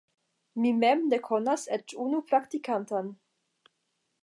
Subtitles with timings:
[0.63, 3.15] Mi mem ne konas eĉ unu praktikantan.